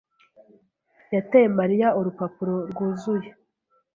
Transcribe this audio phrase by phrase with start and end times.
[1.15, 3.29] yateye Mariya urupapuro rwuzuye.